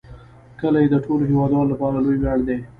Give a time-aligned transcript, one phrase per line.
[0.59, 2.57] کلي د ټولو هیوادوالو لپاره لوی ویاړ دی.